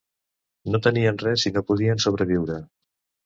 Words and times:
No 0.75 0.79
tenien 0.87 1.19
res 1.25 1.45
i 1.49 1.53
no 1.57 1.63
podien 1.69 2.01
sobreviure. 2.05 2.57